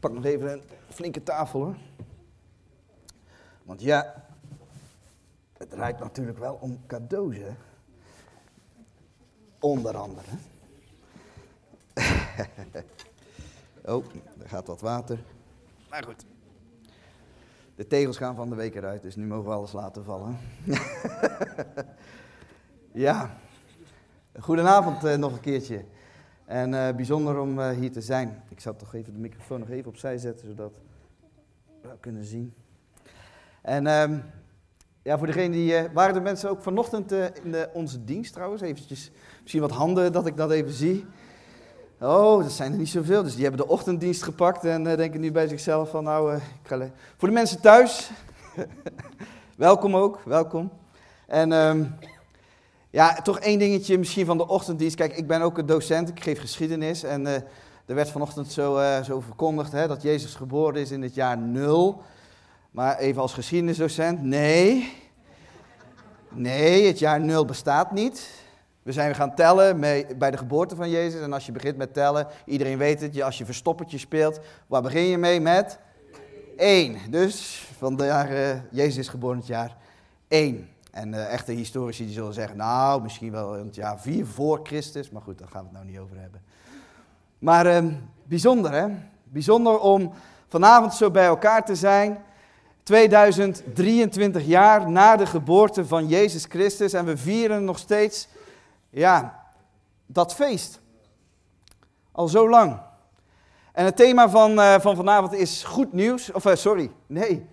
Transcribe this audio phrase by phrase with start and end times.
[0.00, 1.76] Pak nog even een flinke tafel hoor.
[3.62, 4.24] Want ja,
[5.56, 7.54] het draait natuurlijk wel om cadeaus hè.
[9.60, 10.26] Onder andere.
[13.84, 14.04] oh,
[14.40, 15.18] er gaat wat water.
[15.90, 16.24] Maar goed.
[17.74, 20.38] De tegels gaan van de week eruit, dus nu mogen we alles laten vallen.
[22.92, 23.36] ja,
[24.40, 25.84] goedenavond uh, nog een keertje.
[26.48, 28.42] En uh, bijzonder om uh, hier te zijn.
[28.48, 30.80] Ik zal toch even de microfoon nog even opzij zetten, zodat
[31.82, 32.54] we kunnen zien.
[33.62, 34.22] En um,
[35.02, 35.88] ja, voor degene die...
[35.92, 38.62] waren er mensen ook vanochtend in de, onze dienst trouwens?
[38.62, 41.06] Eventjes, misschien wat handen dat ik dat even zie.
[42.00, 43.22] Oh, dat zijn er niet zoveel.
[43.22, 46.38] Dus die hebben de ochtenddienst gepakt en denken nu bij zichzelf van nou,
[47.16, 48.10] voor de mensen thuis,
[49.56, 50.70] welkom ook, welkom.
[51.26, 51.94] En um,
[52.90, 54.96] ja, toch één dingetje misschien van de ochtenddienst.
[54.96, 57.34] Kijk, ik ben ook een docent, ik geef geschiedenis en uh,
[57.86, 62.02] er werd vanochtend zo, zo verkondigd hè, dat Jezus geboren is in het jaar nul.
[62.70, 64.92] Maar even als geschiedenisdocent, nee.
[66.28, 68.30] Nee, het jaar nul bestaat niet.
[68.82, 69.80] We zijn gaan tellen
[70.18, 71.20] bij de geboorte van Jezus.
[71.20, 75.02] En als je begint met tellen, iedereen weet het, als je verstoppertje speelt, waar begin
[75.02, 75.40] je mee?
[75.40, 75.78] Met
[76.56, 76.96] 1.
[77.10, 79.76] Dus van de jaar, Jezus is geboren het jaar
[80.28, 80.68] 1.
[80.98, 84.60] En uh, echte historici die zullen zeggen, nou, misschien wel in het jaar 4 voor
[84.62, 85.10] Christus.
[85.10, 86.42] Maar goed, daar gaan we het nou niet over hebben.
[87.38, 87.92] Maar uh,
[88.24, 88.86] bijzonder, hè?
[89.24, 90.12] Bijzonder om
[90.48, 92.22] vanavond zo bij elkaar te zijn.
[92.82, 96.92] 2023 jaar na de geboorte van Jezus Christus.
[96.92, 98.28] En we vieren nog steeds
[98.90, 99.42] ja,
[100.06, 100.80] dat feest.
[102.12, 102.80] Al zo lang.
[103.72, 106.32] En het thema van, uh, van vanavond is goed nieuws.
[106.32, 107.46] Of uh, sorry, nee,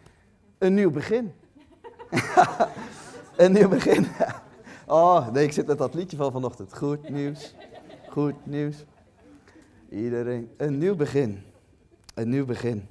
[0.57, 1.33] een nieuw begin.
[3.37, 4.07] een nieuw begin.
[4.87, 6.77] oh, nee, ik zit met dat liedje van vanochtend.
[6.77, 7.55] Goed nieuws,
[8.09, 8.85] goed nieuws.
[9.89, 11.43] Iedereen, een nieuw begin.
[12.13, 12.87] Een nieuw begin.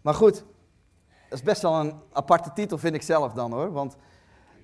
[0.00, 0.44] Maar goed,
[1.28, 3.72] dat is best wel een aparte titel, vind ik zelf dan hoor.
[3.72, 3.96] Want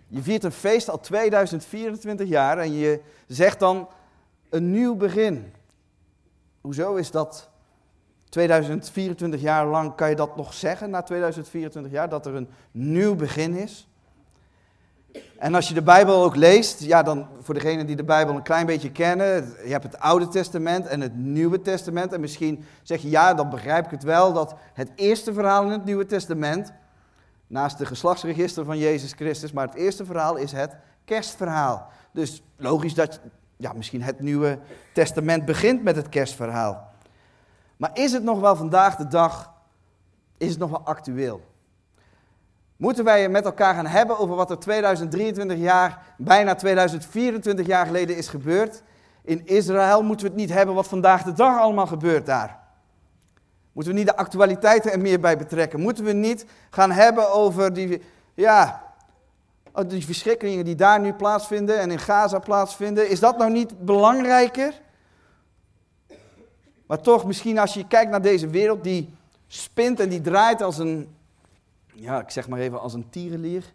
[0.06, 3.88] je viert een feest al 2024 jaar en je zegt dan
[4.48, 5.52] een nieuw begin.
[6.60, 7.50] Hoezo is dat
[8.34, 13.14] 2024 jaar lang, kan je dat nog zeggen na 2024 jaar, dat er een nieuw
[13.14, 13.88] begin is?
[15.38, 18.42] En als je de Bijbel ook leest, ja, dan voor degenen die de Bijbel een
[18.42, 22.12] klein beetje kennen, je hebt het Oude Testament en het Nieuwe Testament.
[22.12, 25.70] En misschien zeg je, ja, dan begrijp ik het wel, dat het eerste verhaal in
[25.70, 26.72] het Nieuwe Testament,
[27.46, 29.52] Naast de geslachtsregister van Jezus Christus.
[29.52, 31.88] Maar het eerste verhaal is het kerstverhaal.
[32.12, 33.20] Dus logisch dat
[33.56, 34.58] ja, misschien het Nieuwe
[34.92, 36.93] Testament begint met het kerstverhaal.
[37.84, 39.52] Maar is het nog wel vandaag de dag,
[40.38, 41.40] is het nog wel actueel?
[42.76, 47.86] Moeten wij het met elkaar gaan hebben over wat er 2023 jaar, bijna 2024 jaar
[47.86, 48.82] geleden is gebeurd?
[49.22, 52.58] In Israël moeten we het niet hebben wat vandaag de dag allemaal gebeurt daar.
[53.72, 55.80] Moeten we niet de actualiteiten er meer bij betrekken?
[55.80, 58.02] Moeten we niet gaan hebben over die,
[58.34, 58.82] ja,
[59.72, 63.10] oh, die verschrikkelingen die daar nu plaatsvinden en in Gaza plaatsvinden?
[63.10, 64.82] Is dat nou niet belangrijker?
[66.86, 69.08] Maar toch, misschien als je kijkt naar deze wereld die
[69.46, 71.08] spint en die draait als een,
[71.92, 73.72] ja, ik zeg maar even als een tierenlier.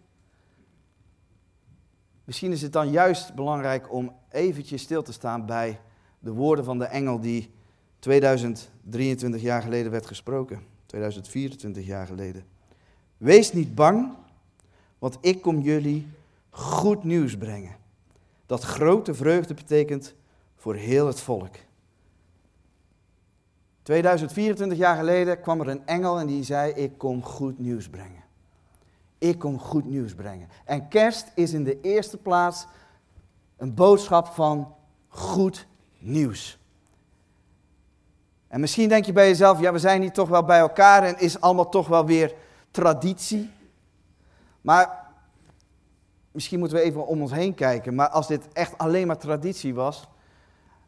[2.24, 5.80] Misschien is het dan juist belangrijk om eventjes stil te staan bij
[6.18, 7.50] de woorden van de engel die
[7.98, 10.62] 2023 jaar geleden werd gesproken.
[10.86, 12.44] 2024 jaar geleden.
[13.16, 14.12] Wees niet bang,
[14.98, 16.06] want ik kom jullie
[16.50, 17.76] goed nieuws brengen.
[18.46, 20.14] Dat grote vreugde betekent
[20.56, 21.54] voor heel het volk.
[23.90, 28.22] 2024 jaar geleden kwam er een engel en die zei: Ik kom goed nieuws brengen.
[29.18, 30.48] Ik kom goed nieuws brengen.
[30.64, 32.66] En kerst is in de eerste plaats
[33.56, 34.74] een boodschap van
[35.08, 35.66] goed
[35.98, 36.58] nieuws.
[38.48, 41.18] En misschien denk je bij jezelf, ja, we zijn hier toch wel bij elkaar en
[41.18, 42.34] is allemaal toch wel weer
[42.70, 43.50] traditie.
[44.60, 45.06] Maar
[46.32, 47.94] misschien moeten we even om ons heen kijken.
[47.94, 50.08] Maar als dit echt alleen maar traditie was,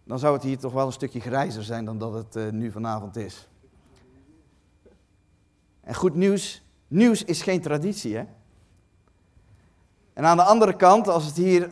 [0.04, 2.70] dan zou het hier toch wel een stukje grijzer zijn dan dat het uh, nu
[2.70, 3.48] vanavond is.
[5.80, 8.24] En goed nieuws, nieuws is geen traditie, hè?
[10.12, 11.70] En aan de andere kant, als, het hier,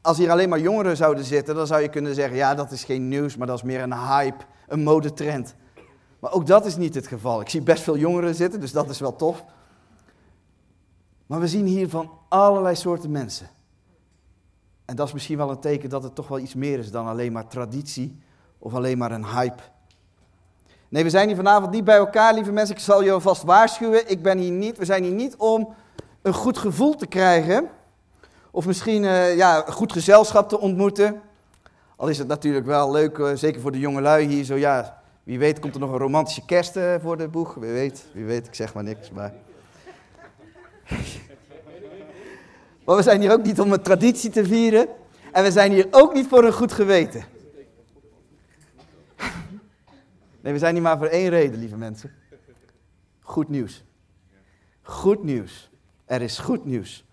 [0.00, 2.84] als hier alleen maar jongeren zouden zitten, dan zou je kunnen zeggen, ja, dat is
[2.84, 5.54] geen nieuws, maar dat is meer een hype een modetrend.
[6.18, 7.40] Maar ook dat is niet het geval.
[7.40, 9.44] Ik zie best veel jongeren zitten, dus dat is wel tof.
[11.26, 13.48] Maar we zien hier van allerlei soorten mensen.
[14.88, 17.06] En dat is misschien wel een teken dat het toch wel iets meer is dan
[17.06, 18.18] alleen maar traditie
[18.58, 19.62] of alleen maar een hype.
[20.88, 22.74] Nee, we zijn hier vanavond niet bij elkaar, lieve mensen.
[22.74, 24.10] Ik zal je alvast waarschuwen.
[24.10, 25.74] Ik ben hier niet, we zijn hier niet om
[26.22, 27.68] een goed gevoel te krijgen.
[28.50, 31.20] Of misschien uh, ja, een goed gezelschap te ontmoeten.
[31.96, 35.02] Al is het natuurlijk wel leuk, eh, zeker voor de jonge lui hier, zo ja,
[35.22, 37.54] Wie weet komt er nog een romantische kerst eh, voor de boeg.
[37.54, 39.10] Wie weet, wie weet, ik zeg maar niks.
[39.10, 39.32] Maar...
[42.88, 44.88] maar we zijn hier ook niet om een traditie te vieren.
[45.32, 47.24] En we zijn hier ook niet voor een goed geweten.
[50.40, 52.10] Nee, we zijn hier maar voor één reden, lieve mensen.
[53.20, 53.84] Goed nieuws.
[54.82, 55.70] Goed nieuws.
[56.06, 57.04] Er is goed nieuws.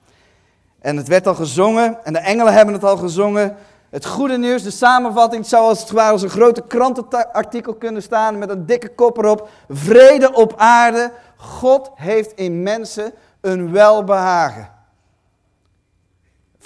[0.80, 3.56] En het werd al gezongen, en de engelen hebben het al gezongen.
[3.90, 8.38] Het goede nieuws, de samenvatting, zou als het ware als een grote krantenartikel kunnen staan
[8.38, 9.50] met een dikke kop erop.
[9.70, 11.12] Vrede op aarde.
[11.36, 14.75] God heeft in mensen een welbehagen.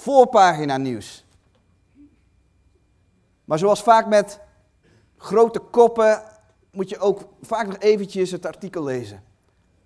[0.00, 1.24] Voorpagina nieuws.
[3.44, 4.40] Maar zoals vaak met
[5.16, 6.22] grote koppen
[6.70, 9.22] moet je ook vaak nog eventjes het artikel lezen.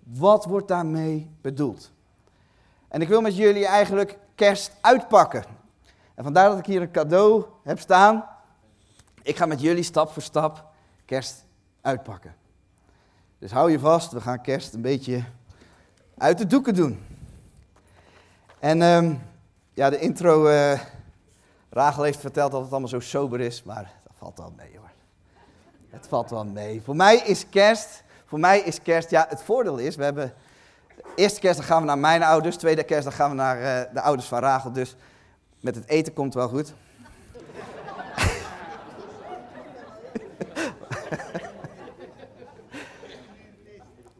[0.03, 1.91] Wat wordt daarmee bedoeld?
[2.87, 5.43] En ik wil met jullie eigenlijk kerst uitpakken.
[6.13, 8.25] En vandaar dat ik hier een cadeau heb staan.
[9.21, 10.65] Ik ga met jullie stap voor stap
[11.05, 11.45] kerst
[11.81, 12.35] uitpakken.
[13.39, 15.23] Dus hou je vast, we gaan kerst een beetje
[16.17, 17.05] uit de doeken doen.
[18.59, 19.21] En um,
[19.75, 20.79] ja, de intro, uh,
[21.97, 24.89] heeft verteld dat het allemaal zo sober is, maar dat valt wel mee hoor.
[25.89, 26.81] Het valt wel mee.
[26.81, 30.33] Voor mij is kerst, voor mij is kerst, ja het voordeel is, we hebben,
[31.15, 33.81] eerste kerst dan gaan we naar mijn ouders, tweede kerst dan gaan we naar uh,
[33.93, 34.95] de ouders van Rachel, dus
[35.59, 36.73] met het eten komt wel goed.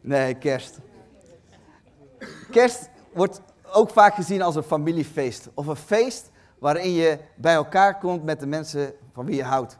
[0.00, 0.78] nee, kerst.
[2.50, 3.40] Kerst wordt
[3.76, 5.48] ook vaak gezien als een familiefeest.
[5.54, 9.78] Of een feest waarin je bij elkaar komt met de mensen van wie je houdt.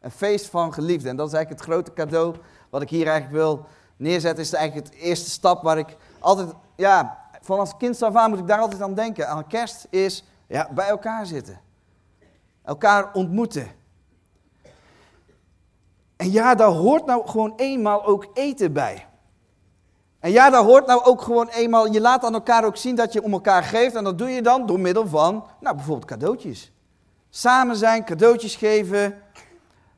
[0.00, 1.10] Een feest van geliefden.
[1.10, 2.34] En dat is eigenlijk het grote cadeau
[2.70, 4.44] wat ik hier eigenlijk wil neerzetten.
[4.44, 8.46] Is eigenlijk het eerste stap waar ik altijd, ja, vanaf kind af aan moet ik
[8.46, 9.28] daar altijd aan denken.
[9.28, 11.60] Aan kerst is ja, bij elkaar zitten.
[12.62, 13.68] Elkaar ontmoeten.
[16.16, 19.07] En ja, daar hoort nou gewoon eenmaal ook eten bij.
[20.20, 23.12] En ja, daar hoort nou ook gewoon eenmaal, je laat aan elkaar ook zien dat
[23.12, 23.94] je om elkaar geeft.
[23.94, 26.72] En dat doe je dan door middel van, nou bijvoorbeeld cadeautjes.
[27.30, 29.22] Samen zijn, cadeautjes geven,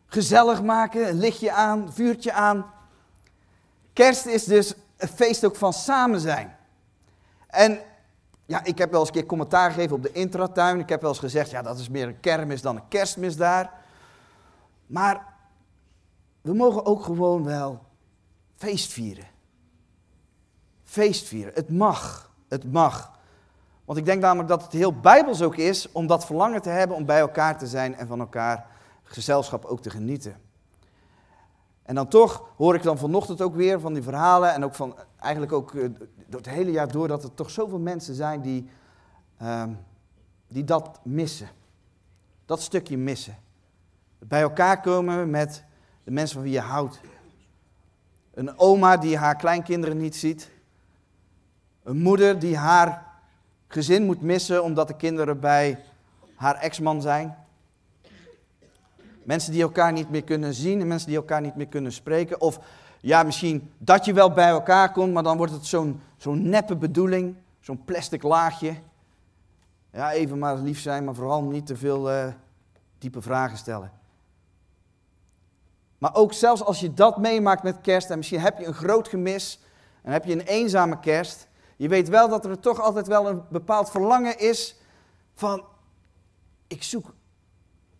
[0.06, 2.72] gezellig maken, een lichtje aan, vuurtje aan.
[3.92, 6.56] Kerst is dus een feest ook van samen zijn.
[7.46, 7.80] En
[8.46, 10.78] ja, ik heb wel eens een keer commentaar gegeven op de intratuin.
[10.78, 13.72] Ik heb wel eens gezegd, ja, dat is meer een kermis dan een kerstmis daar.
[14.86, 15.26] Maar
[16.40, 17.82] we mogen ook gewoon wel
[18.56, 19.29] feest vieren.
[20.90, 21.52] Feest vieren.
[21.54, 22.32] Het mag.
[22.48, 23.18] Het mag.
[23.84, 26.96] Want ik denk namelijk dat het heel bijbels ook is om dat verlangen te hebben
[26.96, 28.66] om bij elkaar te zijn en van elkaar
[29.02, 30.40] gezelschap ook te genieten.
[31.82, 34.96] En dan toch hoor ik dan vanochtend ook weer van die verhalen en ook van
[35.18, 35.88] eigenlijk ook eh,
[36.26, 38.68] door het hele jaar door dat er toch zoveel mensen zijn die,
[39.38, 39.70] ehm,
[40.48, 41.48] die dat missen.
[42.46, 43.36] Dat stukje missen.
[44.18, 45.64] Bij elkaar komen met
[46.04, 47.00] de mensen van wie je houdt.
[48.34, 50.58] Een oma die haar kleinkinderen niet ziet.
[51.90, 53.06] Een moeder die haar
[53.68, 55.78] gezin moet missen omdat de kinderen bij
[56.34, 57.36] haar ex-man zijn.
[59.22, 62.40] Mensen die elkaar niet meer kunnen zien en mensen die elkaar niet meer kunnen spreken.
[62.40, 62.60] Of
[63.00, 67.36] ja, misschien dat je wel bij elkaar komt, maar dan wordt het zo'n neppe bedoeling,
[67.60, 68.74] zo'n plastic laagje.
[69.92, 72.26] Ja, even maar lief zijn, maar vooral niet te veel uh,
[72.98, 73.92] diepe vragen stellen.
[75.98, 79.08] Maar ook zelfs als je dat meemaakt met kerst en misschien heb je een groot
[79.08, 79.60] gemis
[80.02, 81.48] en heb je een eenzame kerst,
[81.80, 84.76] je weet wel dat er toch altijd wel een bepaald verlangen is
[85.34, 85.64] van
[86.66, 87.14] ik zoek,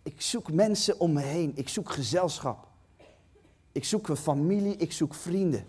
[0.03, 2.67] ik zoek mensen om me heen, ik zoek gezelschap.
[3.73, 5.67] Ik zoek een familie, ik zoek vrienden.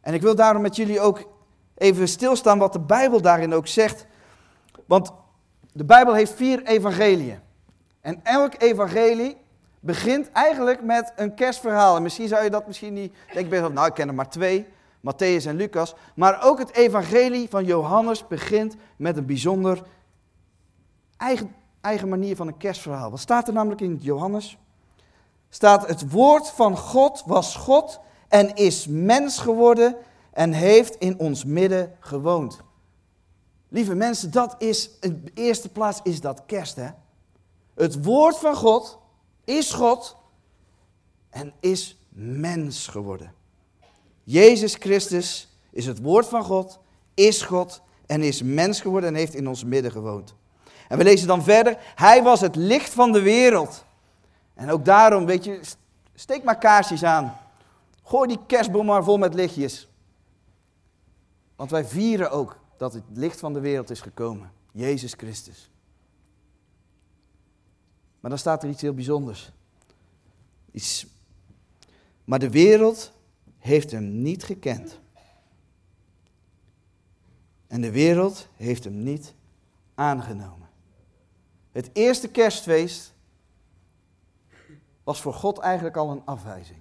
[0.00, 1.28] En ik wil daarom met jullie ook
[1.74, 4.06] even stilstaan wat de Bijbel daarin ook zegt.
[4.86, 5.12] Want
[5.72, 7.40] de Bijbel heeft vier evangeliën.
[8.00, 9.36] En elk evangelie
[9.80, 11.96] begint eigenlijk met een kerstverhaal.
[11.96, 14.66] En misschien zou je dat misschien niet denken, nou ik ken er maar twee,
[15.02, 15.94] Matthäus en Lucas.
[16.14, 19.82] Maar ook het evangelie van Johannes begint met een bijzonder
[21.16, 23.10] eigen, eigen manier van een kerstverhaal.
[23.10, 24.58] Wat staat er namelijk in Johannes?
[25.54, 29.96] staat het woord van God was God en is mens geworden
[30.30, 32.60] en heeft in ons midden gewoond.
[33.68, 36.88] Lieve mensen, dat is, in eerste plaats is dat kerst hè.
[37.74, 38.98] Het woord van God
[39.44, 40.16] is God
[41.30, 43.34] en is mens geworden.
[44.24, 46.78] Jezus Christus is het woord van God,
[47.14, 50.34] is God en is mens geworden en heeft in ons midden gewoond.
[50.88, 53.84] En we lezen dan verder, hij was het licht van de wereld.
[54.54, 55.60] En ook daarom, weet je,
[56.14, 57.36] steek maar kaarsjes aan.
[58.02, 59.88] Gooi die kerstboom maar vol met lichtjes.
[61.56, 64.52] Want wij vieren ook dat het licht van de wereld is gekomen.
[64.72, 65.70] Jezus Christus.
[68.20, 69.52] Maar dan staat er iets heel bijzonders.
[72.24, 73.12] Maar de wereld
[73.62, 75.00] heeft hem niet gekend.
[77.66, 79.34] En de wereld heeft hem niet
[79.94, 80.68] aangenomen.
[81.72, 83.12] Het eerste kerstfeest
[85.04, 86.78] was voor God eigenlijk al een afwijzing.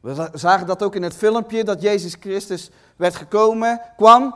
[0.00, 4.34] We zagen dat ook in het filmpje dat Jezus Christus werd gekomen, kwam.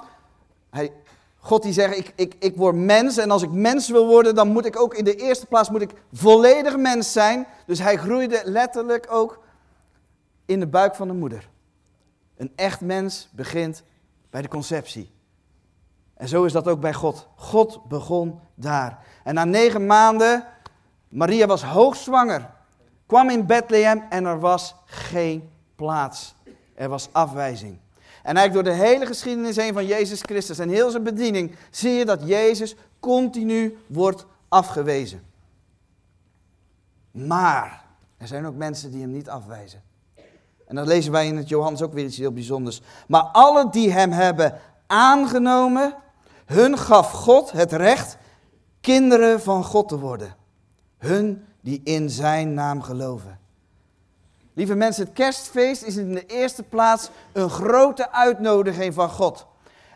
[0.70, 0.92] Hij,
[1.36, 4.48] God die zegt, ik, ik, ik word mens en als ik mens wil worden, dan
[4.48, 7.46] moet ik ook in de eerste plaats moet ik volledig mens zijn.
[7.66, 9.46] Dus hij groeide letterlijk ook
[10.48, 11.48] in de buik van de moeder.
[12.36, 13.82] Een echt mens begint
[14.30, 15.10] bij de conceptie.
[16.14, 17.28] En zo is dat ook bij God.
[17.36, 19.04] God begon daar.
[19.24, 20.44] En na negen maanden,
[21.08, 22.50] Maria was hoogzwanger,
[23.06, 26.34] kwam in Bethlehem en er was geen plaats.
[26.74, 27.78] Er was afwijzing.
[28.22, 31.92] En eigenlijk door de hele geschiedenis heen van Jezus Christus en heel zijn bediening zie
[31.92, 35.22] je dat Jezus continu wordt afgewezen.
[37.10, 37.84] Maar
[38.16, 39.82] er zijn ook mensen die hem niet afwijzen.
[40.68, 42.80] En dat lezen wij in het Johannes ook weer iets heel bijzonders.
[43.06, 45.94] Maar alle die hem hebben aangenomen,
[46.46, 48.16] hun gaf God het recht
[48.80, 50.36] kinderen van God te worden.
[50.98, 53.38] Hun die in zijn naam geloven.
[54.54, 59.46] Lieve mensen, het kerstfeest is in de eerste plaats een grote uitnodiging van God.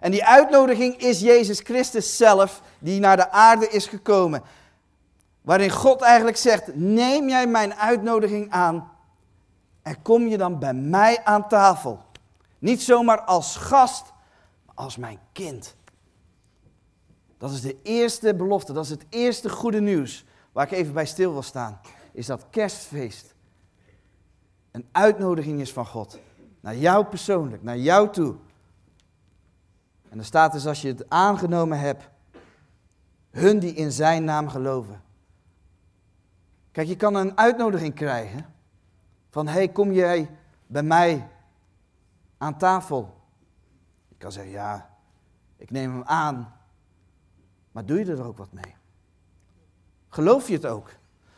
[0.00, 4.42] En die uitnodiging is Jezus Christus zelf, die naar de aarde is gekomen.
[5.42, 8.91] Waarin God eigenlijk zegt, neem jij mijn uitnodiging aan
[9.82, 12.00] en kom je dan bij mij aan tafel.
[12.58, 14.12] Niet zomaar als gast,
[14.66, 15.76] maar als mijn kind.
[17.38, 21.06] Dat is de eerste belofte, dat is het eerste goede nieuws waar ik even bij
[21.06, 21.80] stil wil staan.
[22.12, 23.34] Is dat kerstfeest
[24.70, 26.18] een uitnodiging is van God.
[26.60, 28.34] Naar jou persoonlijk, naar jou toe.
[30.08, 32.08] En er staat dus als je het aangenomen hebt,
[33.30, 35.02] hun die in zijn naam geloven.
[36.72, 38.46] Kijk, je kan een uitnodiging krijgen
[39.32, 40.30] van, hey, kom jij
[40.66, 41.28] bij mij
[42.38, 43.14] aan tafel?
[44.08, 44.90] Ik kan zeggen, ja,
[45.56, 46.52] ik neem hem aan,
[47.72, 48.74] maar doe je er ook wat mee?
[50.08, 50.90] Geloof je het ook?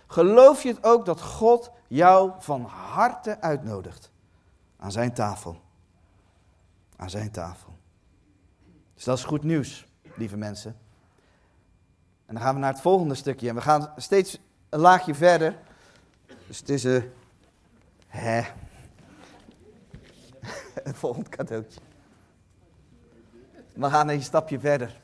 [0.07, 4.11] Geloof je het ook dat God jou van harte uitnodigt
[4.77, 5.61] aan zijn tafel?
[6.97, 7.73] Aan zijn tafel.
[8.95, 9.87] Dus dat is goed nieuws,
[10.17, 10.77] lieve mensen.
[12.27, 13.49] En dan gaan we naar het volgende stukje.
[13.49, 15.59] En we gaan steeds een laagje verder.
[16.47, 17.13] Dus het is een.
[18.15, 18.41] Hè.
[20.89, 21.81] Het volgende cadeautje.
[23.73, 25.01] We gaan een stapje verder.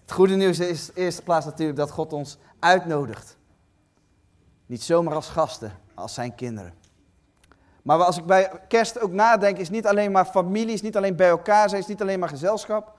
[0.00, 3.36] Het goede nieuws is in eerste plaats natuurlijk dat God ons uitnodigt.
[4.66, 6.74] Niet zomaar als gasten, als zijn kinderen.
[7.82, 11.16] Maar als ik bij kerst ook nadenk, is niet alleen maar familie, is niet alleen
[11.16, 12.94] bij elkaar zijn, is niet alleen maar gezelschap.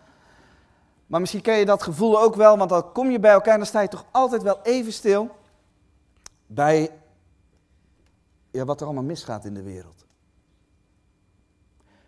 [1.07, 3.59] Maar misschien ken je dat gevoel ook wel, want dan kom je bij elkaar en
[3.59, 5.35] dan sta je toch altijd wel even stil
[6.45, 6.91] bij
[8.57, 10.05] ja, wat er allemaal misgaat in de wereld.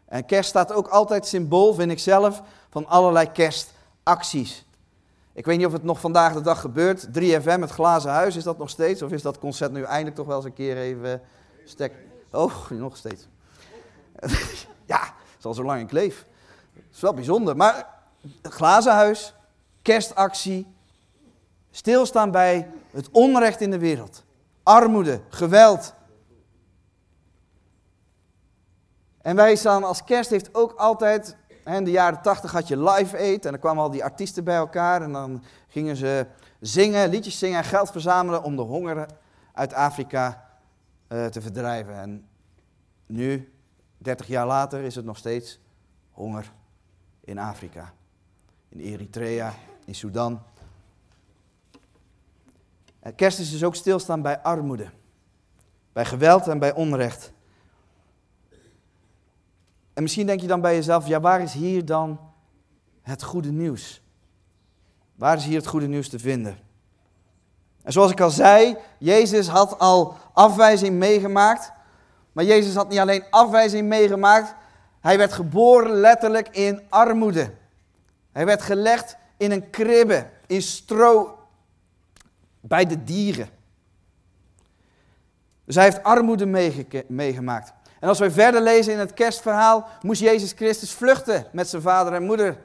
[0.05, 4.65] En kerst staat ook altijd symbool, vind ik zelf, van allerlei kerstacties.
[5.33, 7.07] Ik weet niet of het nog vandaag de dag gebeurt.
[7.07, 9.01] 3FM, het glazen huis, is dat nog steeds?
[9.01, 11.21] Of is dat concert nu eindelijk toch wel eens een keer even
[11.65, 11.93] stek?
[12.31, 13.27] Oh, nog steeds.
[14.85, 16.25] ja, het is al zo lang ik leef.
[16.73, 17.55] Het is wel bijzonder.
[17.55, 17.87] Maar
[18.41, 19.33] glazen huis,
[19.81, 20.67] kerstactie,
[21.71, 24.23] stilstaan bij het onrecht in de wereld.
[24.63, 25.93] Armoede, geweld.
[29.29, 33.17] En wij staan als kerst heeft ook altijd in de jaren tachtig had je Live
[33.17, 36.25] Aid en dan kwamen al die artiesten bij elkaar en dan gingen ze
[36.59, 39.05] zingen, liedjes zingen en geld verzamelen om de honger
[39.53, 40.49] uit Afrika
[41.09, 41.93] uh, te verdrijven.
[41.93, 42.27] En
[43.05, 43.53] nu,
[43.97, 45.59] 30 jaar later, is het nog steeds
[46.11, 46.51] honger
[47.23, 47.93] in Afrika.
[48.69, 49.53] In Eritrea,
[49.85, 50.41] in Sudan.
[52.99, 54.89] En kerst is dus ook stilstaan bij armoede,
[55.93, 57.31] bij geweld en bij onrecht.
[59.99, 62.19] En misschien denk je dan bij jezelf, ja waar is hier dan
[63.01, 64.01] het goede nieuws?
[65.15, 66.57] Waar is hier het goede nieuws te vinden?
[67.83, 71.71] En zoals ik al zei, Jezus had al afwijzing meegemaakt.
[72.31, 74.55] Maar Jezus had niet alleen afwijzing meegemaakt,
[74.99, 77.53] hij werd geboren letterlijk in armoede.
[78.31, 81.39] Hij werd gelegd in een kribbe, in stro,
[82.59, 83.49] bij de dieren.
[85.65, 86.45] Dus hij heeft armoede
[87.07, 87.73] meegemaakt.
[87.99, 92.13] En als wij verder lezen in het kerstverhaal, moest Jezus Christus vluchten met zijn vader
[92.13, 92.57] en moeder.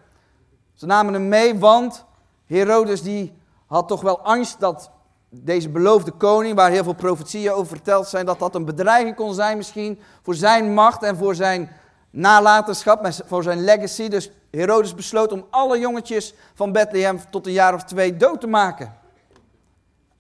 [0.75, 2.05] Ze namen hem mee, want
[2.47, 3.33] Herodes die
[3.67, 4.91] had toch wel angst dat
[5.29, 9.35] deze beloofde koning, waar heel veel profetieën over verteld zijn, dat dat een bedreiging kon
[9.35, 11.71] zijn misschien voor zijn macht en voor zijn
[12.11, 14.09] nalatenschap, voor zijn legacy.
[14.09, 18.47] Dus Herodes besloot om alle jongetjes van Bethlehem tot een jaar of twee dood te
[18.47, 18.95] maken.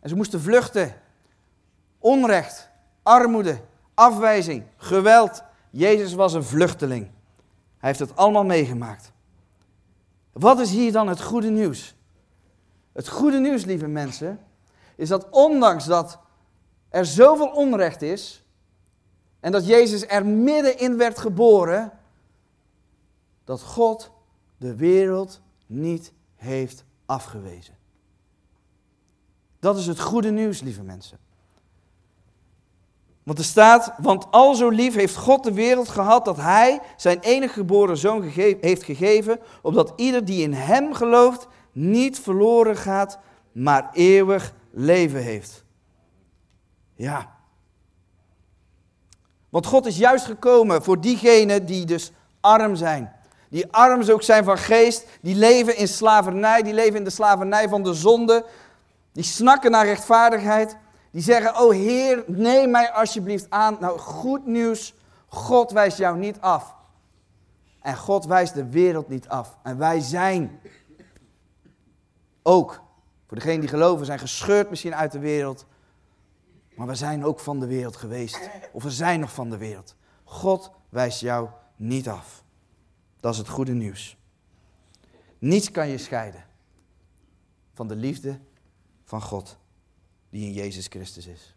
[0.00, 0.94] En ze moesten vluchten.
[1.99, 2.68] Onrecht,
[3.02, 3.59] armoede,
[3.95, 5.43] afwijzing, geweld.
[5.71, 7.11] Jezus was een vluchteling.
[7.79, 9.13] Hij heeft het allemaal meegemaakt.
[10.33, 11.95] Wat is hier dan het goede nieuws?
[12.93, 14.41] Het goede nieuws, lieve mensen,
[14.97, 16.19] is dat ondanks dat
[16.89, 18.45] er zoveel onrecht is
[19.41, 21.93] en dat Jezus er middenin werd geboren,
[23.45, 24.11] dat God
[24.57, 27.77] de wereld niet heeft afgewezen.
[29.59, 31.19] Dat is het goede nieuws, lieve mensen.
[33.25, 37.19] Want er staat, want al zo lief heeft God de wereld gehad dat Hij zijn
[37.21, 38.23] enige geboren zoon
[38.61, 43.19] heeft gegeven, opdat ieder die in Hem gelooft niet verloren gaat,
[43.52, 45.64] maar eeuwig leven heeft.
[46.95, 47.33] Ja.
[49.49, 53.12] Want God is juist gekomen voor diegenen die dus arm zijn.
[53.49, 57.69] Die arm ook zijn van geest, die leven in slavernij, die leven in de slavernij
[57.69, 58.45] van de zonde,
[59.12, 60.76] die snakken naar rechtvaardigheid.
[61.14, 63.76] Die zeggen, oh Heer, neem mij alsjeblieft aan.
[63.80, 64.94] Nou, goed nieuws,
[65.26, 66.75] God wijst jou niet af.
[67.80, 69.59] En God wijst de wereld niet af.
[69.62, 70.61] En wij zijn
[72.42, 72.83] ook,
[73.26, 75.66] voor degenen die geloven, zijn gescheurd misschien uit de wereld.
[76.76, 78.50] Maar we zijn ook van de wereld geweest.
[78.73, 79.97] Of we zijn nog van de wereld.
[80.25, 82.44] God wijst jou niet af.
[83.21, 84.16] Dat is het goede nieuws.
[85.38, 86.44] Niets kan je scheiden
[87.73, 88.38] van de liefde
[89.04, 89.59] van God
[90.35, 91.55] die in Jezus Christus is.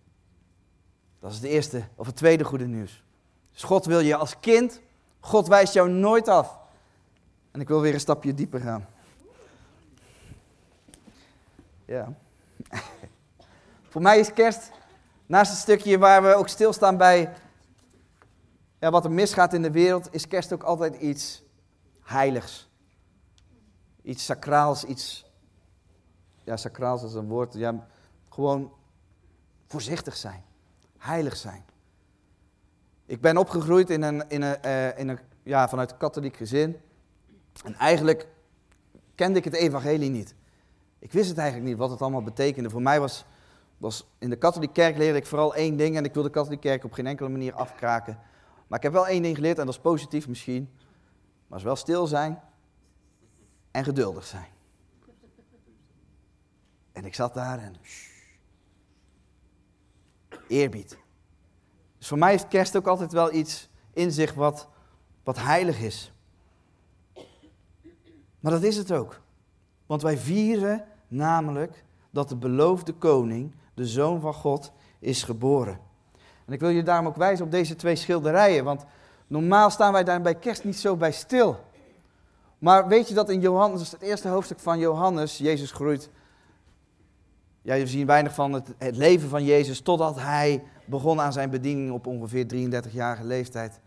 [1.19, 3.03] Dat is het eerste of het tweede goede nieuws.
[3.51, 4.81] Dus God wil je als kind,
[5.19, 6.59] God wijst jou nooit af.
[7.51, 8.87] En ik wil weer een stapje dieper gaan.
[11.85, 12.13] Ja.
[13.91, 14.71] Voor mij is kerst,
[15.25, 17.33] naast het stukje waar we ook stilstaan bij
[18.79, 21.43] ja, wat er misgaat in de wereld, is kerst ook altijd iets
[22.01, 22.69] heiligs.
[24.01, 25.31] Iets sacraals, iets.
[26.43, 27.53] Ja, sacraals is een woord.
[27.53, 27.87] Ja,
[28.37, 28.71] gewoon
[29.67, 30.43] voorzichtig zijn,
[30.97, 31.65] heilig zijn.
[33.05, 36.77] Ik ben opgegroeid in een, in een, uh, in een, ja, vanuit een katholiek gezin.
[37.63, 38.27] En eigenlijk
[39.15, 40.35] kende ik het evangelie niet.
[40.99, 42.69] Ik wist het eigenlijk niet wat het allemaal betekende.
[42.69, 43.25] Voor mij was,
[43.77, 45.95] was in de katholieke kerk leerde ik vooral één ding.
[45.95, 48.19] En ik wil de katholieke kerk op geen enkele manier afkraken.
[48.67, 50.69] Maar ik heb wel één ding geleerd en dat is positief misschien.
[51.47, 52.41] Maar is wel stil zijn
[53.71, 54.55] en geduldig zijn.
[56.91, 57.75] En ik zat daar en
[60.47, 60.97] eerbied.
[61.97, 64.67] Dus voor mij heeft kerst ook altijd wel iets in zich wat,
[65.23, 66.11] wat heilig is.
[68.39, 69.21] Maar dat is het ook.
[69.85, 75.79] Want wij vieren namelijk dat de beloofde koning, de zoon van God, is geboren.
[76.45, 78.85] En ik wil je daarom ook wijzen op deze twee schilderijen, want
[79.27, 81.59] normaal staan wij daar bij kerst niet zo bij stil.
[82.57, 86.09] Maar weet je dat in Johannes, het eerste hoofdstuk van Johannes, Jezus groeit
[87.67, 91.49] ja, we zien weinig van het, het, leven van Jezus totdat hij begon aan zijn
[91.49, 93.79] bediening op ongeveer 33-jarige leeftijd.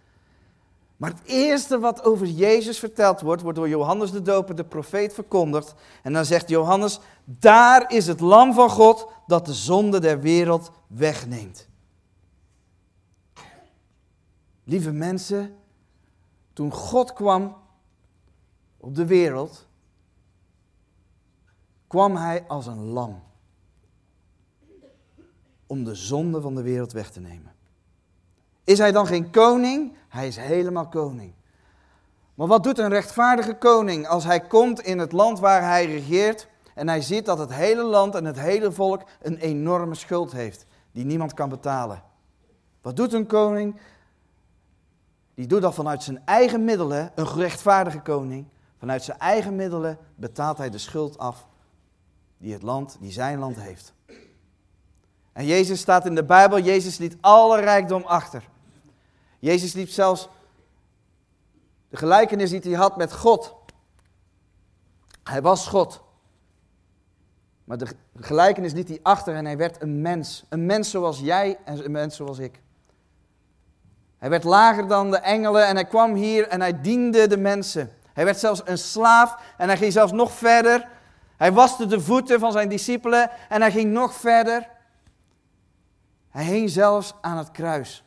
[0.97, 5.14] Maar het eerste wat over Jezus verteld wordt, wordt door Johannes de Doper, de profeet,
[5.14, 5.75] verkondigd.
[6.03, 10.71] En dan zegt Johannes, daar is het lam van God dat de zonde der wereld
[10.87, 11.69] wegneemt.
[14.64, 15.57] Lieve mensen,
[16.53, 17.57] toen God kwam
[18.77, 19.66] op de wereld,
[21.87, 23.29] kwam hij als een lam
[25.71, 27.53] om de zonde van de wereld weg te nemen.
[28.65, 29.97] Is hij dan geen koning?
[30.09, 31.33] Hij is helemaal koning.
[32.35, 36.49] Maar wat doet een rechtvaardige koning als hij komt in het land waar hij regeert
[36.75, 40.67] en hij ziet dat het hele land en het hele volk een enorme schuld heeft
[40.93, 42.03] die niemand kan betalen?
[42.83, 43.81] Wat doet een koning?
[45.35, 48.47] Die doet dat vanuit zijn eigen middelen, een gerechtvaardige koning.
[48.79, 51.47] Vanuit zijn eigen middelen betaalt hij de schuld af
[52.39, 53.95] die het land, die zijn land heeft.
[55.33, 58.49] En Jezus staat in de Bijbel, Jezus liet alle rijkdom achter.
[59.38, 60.29] Jezus liet zelfs
[61.88, 63.55] de gelijkenis die hij had met God.
[65.23, 66.03] Hij was God.
[67.64, 70.45] Maar de gelijkenis liet hij achter en hij werd een mens.
[70.49, 72.61] Een mens zoals jij en een mens zoals ik.
[74.19, 77.93] Hij werd lager dan de engelen en hij kwam hier en hij diende de mensen.
[78.12, 80.88] Hij werd zelfs een slaaf en hij ging zelfs nog verder.
[81.37, 84.69] Hij waste de voeten van zijn discipelen en hij ging nog verder.
[86.31, 88.05] Hij hing zelfs aan het kruis.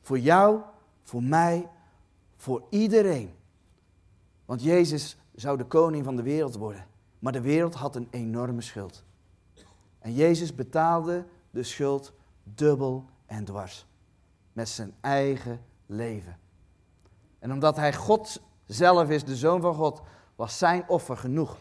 [0.00, 0.60] Voor jou,
[1.02, 1.68] voor mij,
[2.36, 3.34] voor iedereen.
[4.44, 6.86] Want Jezus zou de koning van de wereld worden.
[7.18, 9.04] Maar de wereld had een enorme schuld.
[9.98, 12.12] En Jezus betaalde de schuld
[12.44, 13.86] dubbel en dwars.
[14.52, 16.38] Met zijn eigen leven.
[17.38, 20.02] En omdat hij God zelf is, de zoon van God,
[20.36, 21.56] was zijn offer genoeg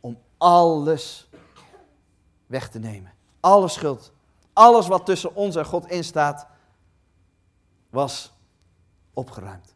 [0.00, 1.28] om alles
[2.46, 3.13] weg te nemen.
[3.44, 4.12] Alle schuld
[4.54, 6.46] Alles wat tussen ons en God instaat,
[7.90, 8.32] was
[9.12, 9.74] opgeruimd.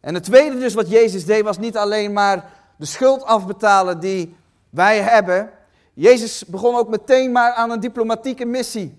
[0.00, 4.36] En het tweede dus wat Jezus deed, was niet alleen maar de schuld afbetalen die
[4.70, 5.50] wij hebben.
[5.94, 8.98] Jezus begon ook meteen maar aan een diplomatieke missie.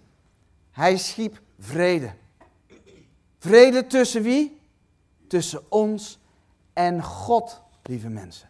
[0.72, 2.13] Hij schiep vrede.
[3.39, 4.62] Vrede tussen wie?
[5.28, 6.19] Tussen ons
[6.74, 8.50] en God, lieve mensen.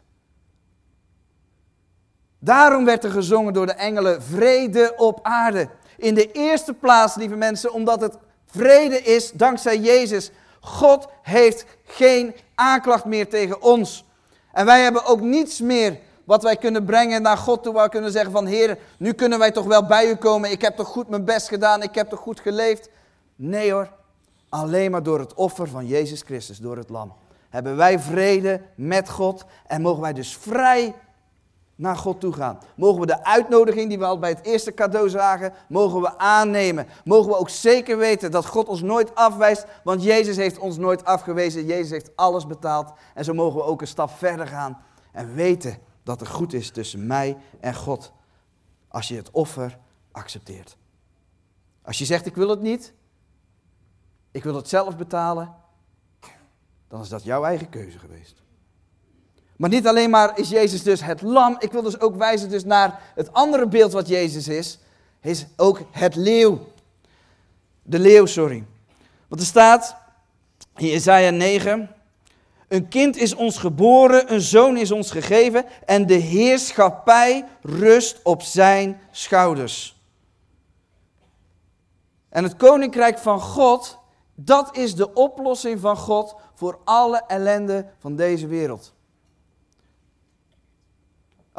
[2.39, 5.69] Daarom werd er gezongen door de engelen vrede op aarde.
[5.97, 10.31] In de eerste plaats, lieve mensen, omdat het vrede is dankzij Jezus.
[10.59, 14.05] God heeft geen aanklacht meer tegen ons.
[14.51, 17.73] En wij hebben ook niets meer wat wij kunnen brengen naar God toe.
[17.73, 20.51] Waar we kunnen zeggen van Heer, nu kunnen wij toch wel bij u komen.
[20.51, 21.83] Ik heb toch goed mijn best gedaan.
[21.83, 22.89] Ik heb toch goed geleefd.
[23.35, 23.91] Nee hoor,
[24.49, 27.13] alleen maar door het offer van Jezus Christus, door het lam.
[27.49, 30.95] Hebben wij vrede met God en mogen wij dus vrij
[31.79, 32.59] naar God toe gaan.
[32.75, 36.87] Mogen we de uitnodiging die we al bij het eerste cadeau zagen, mogen we aannemen.
[37.03, 41.05] Mogen we ook zeker weten dat God ons nooit afwijst, want Jezus heeft ons nooit
[41.05, 41.65] afgewezen.
[41.65, 42.91] Jezus heeft alles betaald.
[43.13, 46.71] En zo mogen we ook een stap verder gaan en weten dat het goed is
[46.71, 48.11] tussen mij en God.
[48.87, 49.79] Als je het offer
[50.11, 50.77] accepteert.
[51.81, 52.93] Als je zegt ik wil het niet,
[54.31, 55.55] ik wil het zelf betalen,
[56.87, 58.43] dan is dat jouw eigen keuze geweest.
[59.59, 61.55] Maar niet alleen maar is Jezus dus het lam.
[61.59, 64.79] Ik wil dus ook wijzen dus naar het andere beeld wat Jezus is.
[65.21, 66.59] Is ook het leeuw.
[67.81, 68.65] De leeuw, sorry.
[69.27, 69.95] Want er staat
[70.75, 71.89] in Isaiah 9.
[72.67, 78.41] Een kind is ons geboren, een zoon is ons gegeven en de heerschappij rust op
[78.41, 80.01] zijn schouders.
[82.29, 83.97] En het koninkrijk van God,
[84.35, 88.97] dat is de oplossing van God voor alle ellende van deze wereld.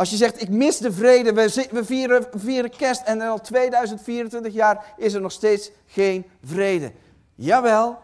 [0.00, 4.94] Als je zegt, ik mis de vrede, we, vieren, vieren kerst en al 2024 jaar
[4.96, 6.92] is er nog steeds geen vrede.
[7.34, 7.98] Jawel,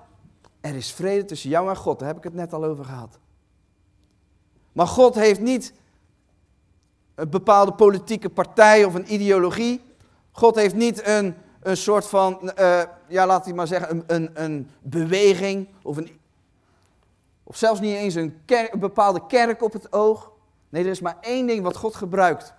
[0.61, 3.19] er is vrede tussen jou en God, daar heb ik het net al over gehad.
[4.73, 5.73] Maar God heeft niet
[7.15, 9.81] een bepaalde politieke partij of een ideologie.
[10.31, 14.31] God heeft niet een, een soort van, uh, ja laat ik maar zeggen, een, een,
[14.35, 16.21] een beweging of, een,
[17.43, 18.41] of zelfs niet eens een
[18.79, 20.35] bepaalde kerk op het oog.
[20.69, 22.55] Nee, er is maar één ding wat God gebruikt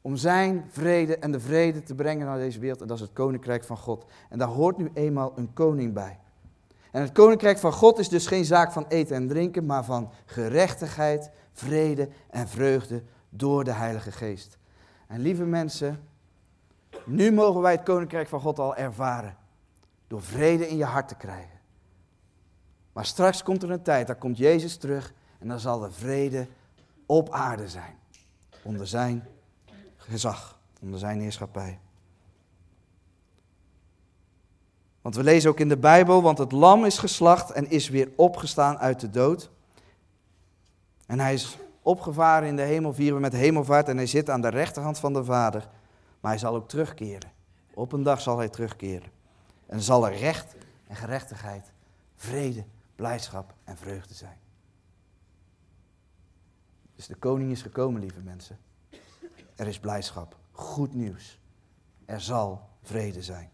[0.00, 2.80] om zijn vrede en de vrede te brengen naar deze wereld.
[2.80, 4.04] En dat is het koninkrijk van God.
[4.28, 6.18] En daar hoort nu eenmaal een koning bij.
[6.90, 10.10] En het koninkrijk van God is dus geen zaak van eten en drinken, maar van
[10.24, 14.58] gerechtigheid, vrede en vreugde door de Heilige Geest.
[15.06, 16.08] En lieve mensen,
[17.04, 19.36] nu mogen wij het koninkrijk van God al ervaren.
[20.06, 21.58] Door vrede in je hart te krijgen.
[22.92, 26.46] Maar straks komt er een tijd, daar komt Jezus terug en dan zal de vrede
[27.06, 27.94] op aarde zijn.
[28.62, 29.28] Onder zijn
[29.96, 31.78] gezag, onder zijn heerschappij.
[35.00, 38.10] Want we lezen ook in de Bijbel, want het lam is geslacht en is weer
[38.16, 39.50] opgestaan uit de dood.
[41.06, 44.40] En hij is opgevaren in de hemel, vieren we met hemelvaart en hij zit aan
[44.40, 45.68] de rechterhand van de Vader.
[46.20, 47.30] Maar hij zal ook terugkeren.
[47.74, 49.10] Op een dag zal hij terugkeren.
[49.66, 51.72] En zal er recht en gerechtigheid,
[52.16, 52.64] vrede,
[52.96, 54.36] blijdschap en vreugde zijn.
[56.98, 58.58] Dus de koning is gekomen, lieve mensen.
[59.56, 61.40] Er is blijdschap, goed nieuws.
[62.04, 63.50] Er zal vrede zijn.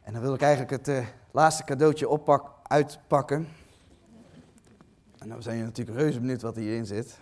[0.00, 3.48] En dan wil ik eigenlijk het uh, laatste cadeautje oppak, uitpakken.
[5.18, 7.18] En dan zijn je natuurlijk reuze benieuwd wat hierin zit.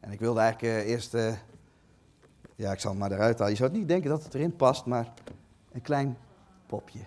[0.00, 1.34] En ik wilde eigenlijk uh, eerst, uh,
[2.54, 3.52] ja ik zal het maar eruit halen.
[3.52, 5.12] Je zou het niet denken dat het erin past, maar
[5.72, 6.16] een klein
[6.66, 7.00] popje.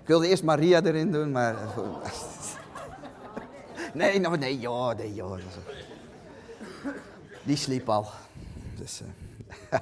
[0.00, 1.56] Ik wilde eerst Maria erin doen, maar...
[3.94, 5.38] Nee, nou, nee, joh, nee, joh.
[7.42, 8.06] Die sliep al.
[8.76, 9.08] Dus, uh.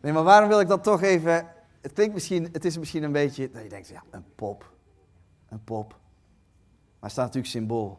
[0.00, 1.48] nee, maar waarom wil ik dat toch even...
[1.80, 4.72] Het misschien, het is misschien een beetje, dat je denkt, ja, een pop.
[5.48, 5.88] Een pop.
[5.88, 5.98] Maar
[7.00, 7.98] het staat natuurlijk symbool.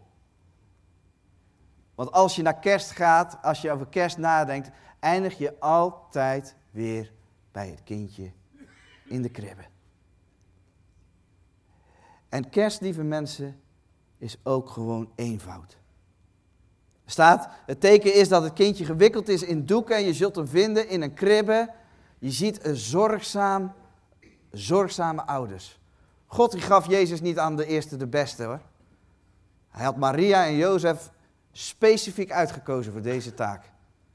[1.95, 7.11] Want als je naar kerst gaat, als je over kerst nadenkt, eindig je altijd weer
[7.51, 8.31] bij het kindje
[9.05, 9.63] in de kribbe.
[12.35, 13.61] En kerst, lieve mensen,
[14.17, 15.77] is ook gewoon eenvoud.
[17.05, 20.35] Er staat, het teken is dat het kindje gewikkeld is in doeken en je zult
[20.35, 21.69] hem vinden in een kribbe.
[22.19, 23.73] Je ziet een zorgzaam,
[24.51, 25.79] zorgzame ouders.
[26.25, 28.61] God die gaf Jezus niet aan de eerste de beste hoor.
[29.69, 31.11] Hij had Maria en Jozef
[31.51, 33.71] specifiek uitgekozen voor deze taak.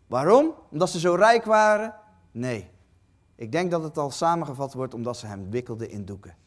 [0.06, 0.54] Waarom?
[0.70, 1.94] Omdat ze zo rijk waren?
[2.30, 2.70] Nee.
[3.34, 6.39] Ik denk dat het al samengevat wordt omdat ze hem wikkelden in doeken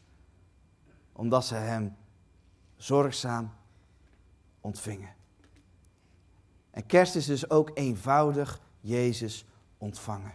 [1.16, 1.96] omdat ze hem
[2.76, 3.52] zorgzaam
[4.60, 5.14] ontvingen.
[6.70, 9.46] En kerst is dus ook eenvoudig Jezus
[9.78, 10.32] ontvangen.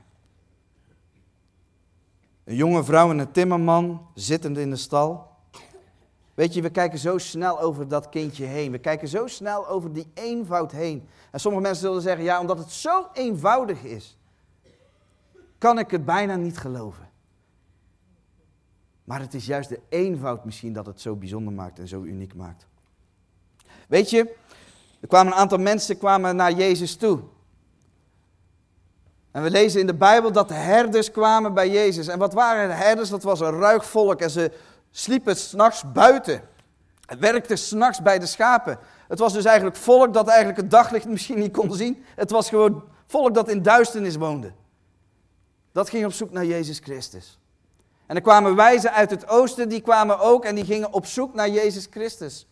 [2.43, 5.27] Een jonge vrouw en een timmerman zittend in de stal.
[6.33, 8.71] Weet je, we kijken zo snel over dat kindje heen.
[8.71, 11.07] We kijken zo snel over die eenvoud heen.
[11.31, 14.17] En sommige mensen zullen zeggen, ja, omdat het zo eenvoudig is,
[15.57, 17.08] kan ik het bijna niet geloven.
[19.09, 22.35] Maar het is juist de eenvoud misschien dat het zo bijzonder maakt en zo uniek
[22.35, 22.67] maakt.
[23.87, 24.35] Weet je,
[24.99, 27.19] er kwamen een aantal mensen kwamen naar Jezus toe.
[29.31, 32.07] En we lezen in de Bijbel dat de herders kwamen bij Jezus.
[32.07, 33.09] En wat waren de herders?
[33.09, 34.51] Dat was een ruig volk en ze
[34.91, 36.41] sliepen s'nachts buiten.
[37.05, 38.79] Het werkte s'nachts bij de schapen.
[39.07, 42.03] Het was dus eigenlijk volk dat eigenlijk het daglicht misschien niet kon zien.
[42.15, 44.51] Het was gewoon volk dat in duisternis woonde.
[45.71, 47.38] Dat ging op zoek naar Jezus Christus.
[48.09, 51.33] En er kwamen wijzen uit het oosten, die kwamen ook en die gingen op zoek
[51.33, 52.47] naar Jezus Christus.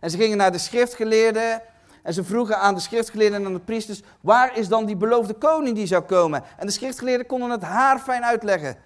[0.00, 1.62] En ze gingen naar de schriftgeleerden
[2.02, 5.34] en ze vroegen aan de schriftgeleerden en aan de priesters, waar is dan die beloofde
[5.34, 6.42] koning die zou komen?
[6.56, 8.76] En de schriftgeleerden konden het haar fijn uitleggen.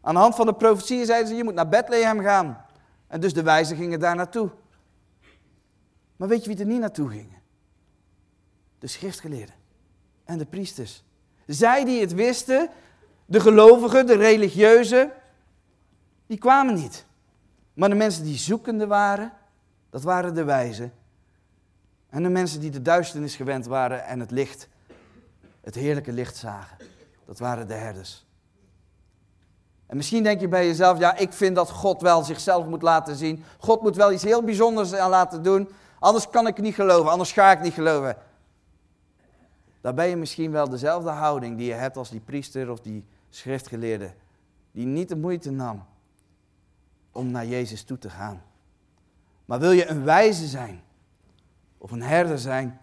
[0.00, 2.64] Aan de hand van de profetieën zeiden ze, je moet naar Bethlehem gaan.
[3.06, 4.50] En dus de wijzen gingen daar naartoe.
[6.16, 7.38] Maar weet je wie er niet naartoe gingen?
[8.78, 9.54] De schriftgeleerden
[10.24, 11.04] en de priesters.
[11.46, 12.68] Zij die het wisten,
[13.26, 15.12] de gelovigen, de religieuzen,
[16.30, 17.06] die kwamen niet.
[17.74, 19.32] Maar de mensen die zoekende waren,
[19.90, 20.92] dat waren de wijzen.
[22.08, 24.68] En de mensen die de duisternis gewend waren en het licht,
[25.60, 26.76] het heerlijke licht zagen,
[27.24, 28.26] dat waren de herders.
[29.86, 33.16] En misschien denk je bij jezelf, ja, ik vind dat God wel zichzelf moet laten
[33.16, 33.44] zien.
[33.58, 35.68] God moet wel iets heel bijzonders aan laten doen.
[35.98, 38.16] Anders kan ik niet geloven, anders ga ik niet geloven.
[39.80, 43.06] Dan ben je misschien wel dezelfde houding die je hebt als die priester of die
[43.30, 44.12] schriftgeleerde.
[44.72, 45.88] Die niet de moeite nam
[47.12, 48.42] om naar Jezus toe te gaan.
[49.44, 50.80] Maar wil je een wijze zijn
[51.78, 52.80] of een herder zijn,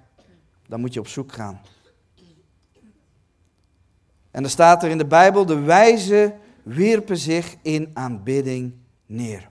[0.67, 1.61] dan moet je op zoek gaan.
[4.31, 8.73] En er staat er in de Bijbel, de wijze wierpen zich in aanbidding
[9.05, 9.49] neer.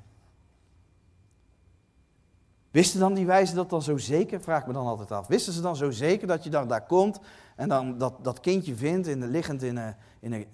[2.70, 4.40] Wisten dan die wijzen dat dan zo zeker?
[4.40, 5.26] Vraag me dan altijd af.
[5.26, 7.20] Wisten ze dan zo zeker dat je dan daar komt
[7.56, 10.46] en dan dat, dat kindje vindt, in liggend in een, in, een,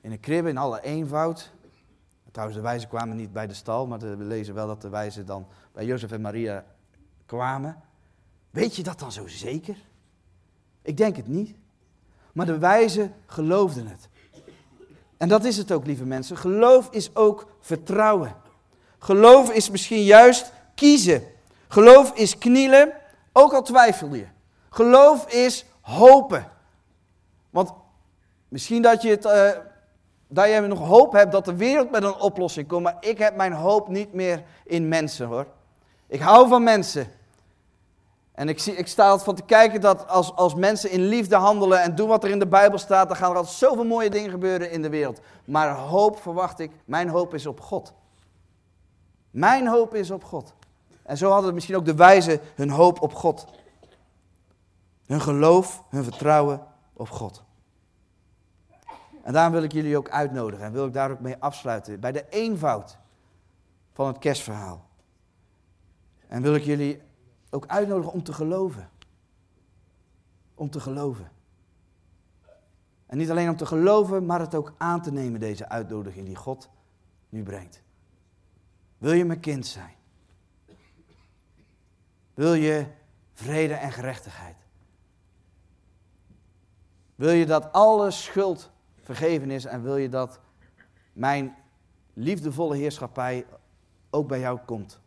[0.00, 1.52] in een kribbe in alle eenvoud?
[2.38, 5.26] Trouwens, de wijzen kwamen niet bij de stal, maar we lezen wel dat de wijzen
[5.26, 6.64] dan bij Jozef en Maria
[7.26, 7.82] kwamen.
[8.50, 9.76] Weet je dat dan zo zeker?
[10.82, 11.56] Ik denk het niet.
[12.32, 14.08] Maar de wijzen geloofden het.
[15.16, 16.36] En dat is het ook, lieve mensen.
[16.36, 18.34] Geloof is ook vertrouwen.
[18.98, 21.22] Geloof is misschien juist kiezen.
[21.68, 22.92] Geloof is knielen,
[23.32, 24.26] ook al twijfel je.
[24.70, 26.50] Geloof is hopen.
[27.50, 27.72] Want
[28.48, 29.50] misschien dat je, het, uh,
[30.28, 33.36] dat je nog hoop hebt dat de wereld met een oplossing komt, maar ik heb
[33.36, 35.46] mijn hoop niet meer in mensen hoor.
[36.06, 37.06] Ik hou van mensen.
[38.32, 41.36] En ik, zie, ik sta altijd van te kijken dat als, als mensen in liefde
[41.36, 44.10] handelen en doen wat er in de Bijbel staat, dan gaan er altijd zoveel mooie
[44.10, 45.20] dingen gebeuren in de wereld.
[45.44, 47.92] Maar hoop verwacht ik, mijn hoop is op God.
[49.30, 50.54] Mijn hoop is op God.
[51.02, 53.46] En zo hadden misschien ook de wijzen hun hoop op God.
[55.06, 57.42] Hun geloof, hun vertrouwen op God.
[59.28, 62.00] En daarom wil ik jullie ook uitnodigen en wil ik daar ook mee afsluiten.
[62.00, 62.98] Bij de eenvoud
[63.92, 64.88] van het kerstverhaal.
[66.28, 67.02] En wil ik jullie
[67.50, 68.90] ook uitnodigen om te geloven.
[70.54, 71.30] Om te geloven.
[73.06, 76.36] En niet alleen om te geloven, maar het ook aan te nemen, deze uitnodiging die
[76.36, 76.68] God
[77.28, 77.82] nu brengt.
[78.98, 79.94] Wil je mijn kind zijn?
[82.34, 82.86] Wil je
[83.32, 84.56] vrede en gerechtigheid?
[87.14, 88.76] Wil je dat alle schuld
[89.14, 90.40] vergeven is en wil je dat
[91.12, 91.54] mijn
[92.14, 93.46] liefdevolle heerschappij
[94.10, 95.00] ook bij jou komt?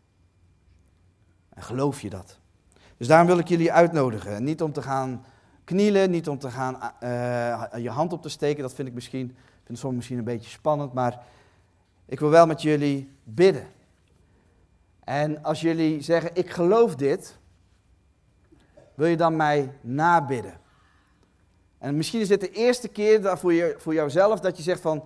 [1.49, 2.39] En geloof je dat?
[2.97, 4.43] Dus daarom wil ik jullie uitnodigen.
[4.43, 5.25] Niet om te gaan
[5.63, 8.61] knielen, niet om te gaan uh, je hand op te steken.
[8.61, 10.93] Dat vind ik misschien, vind soms misschien een beetje spannend.
[10.93, 11.23] Maar
[12.05, 13.67] ik wil wel met jullie bidden.
[15.03, 17.37] En als jullie zeggen, ik geloof dit,
[18.95, 20.60] wil je dan mij nabidden?
[21.81, 25.03] En misschien is dit de eerste keer voor, je, voor jouzelf dat je zegt van,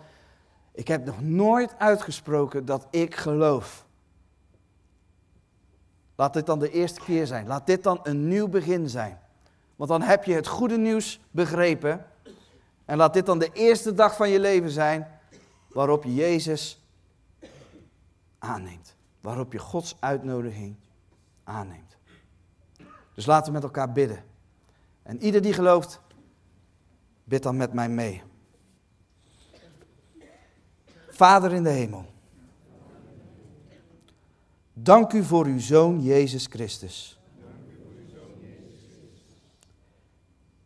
[0.71, 3.85] ik heb nog nooit uitgesproken dat ik geloof.
[6.15, 7.47] Laat dit dan de eerste keer zijn.
[7.47, 9.19] Laat dit dan een nieuw begin zijn.
[9.75, 12.05] Want dan heb je het goede nieuws begrepen.
[12.85, 15.07] En laat dit dan de eerste dag van je leven zijn
[15.67, 16.85] waarop je Jezus
[18.39, 18.95] aanneemt.
[19.21, 20.75] Waarop je Gods uitnodiging
[21.43, 21.97] aanneemt.
[23.13, 24.23] Dus laten we met elkaar bidden.
[25.03, 26.01] En ieder die gelooft,
[27.25, 28.21] bid dan met mij mee.
[31.09, 32.05] Vader in de hemel.
[34.73, 37.19] Dank u voor uw Zoon Jezus Christus.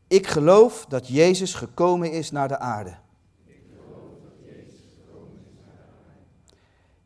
[0.07, 2.97] Ik geloof dat Jezus gekomen is naar de aarde.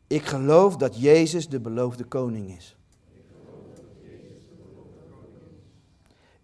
[0.06, 2.76] Ik geloof dat Jezus de beloofde koning is.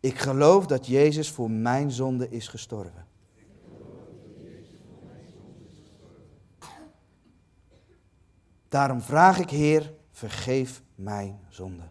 [0.01, 3.07] Ik geloof dat Jezus voor mijn zonde is gestorven.
[8.69, 11.89] Daarom vraag ik, Heer, vergeef mijn zonde.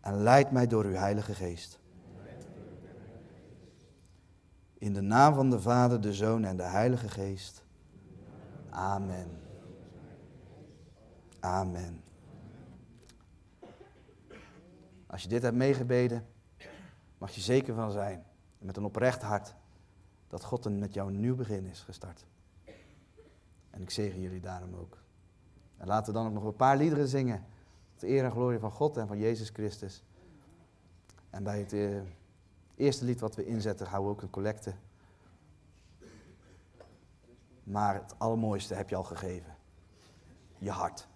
[0.00, 1.78] En leid mij door uw Heilige Geest.
[4.78, 7.64] In de naam van de Vader, de Zoon en de Heilige Geest.
[8.70, 9.28] Amen.
[11.40, 12.02] Amen.
[15.10, 16.26] Als je dit hebt meegebeden,
[17.18, 18.24] mag je zeker van zijn,
[18.58, 19.54] met een oprecht hart,
[20.28, 22.24] dat God een met jou een nieuw begin is gestart.
[23.70, 24.98] En ik zegen jullie daarom ook.
[25.76, 27.44] En laten we dan ook nog een paar liederen zingen.
[27.94, 30.02] Tot eer en glorie van God en van Jezus Christus.
[31.30, 32.00] En bij het eh,
[32.76, 34.74] eerste lied wat we inzetten, houden we ook een collecte.
[37.62, 39.56] Maar het allermooiste heb je al gegeven.
[40.58, 41.08] Je hart.